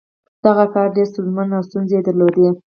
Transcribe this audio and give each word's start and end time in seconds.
دغه 0.45 0.65
کار 0.73 0.87
ډېر 0.95 1.07
ستونزمن 1.11 1.47
و 1.49 1.55
او 1.57 1.63
ستونزې 1.67 1.95
یې 1.97 2.05
درلودې 2.07 2.47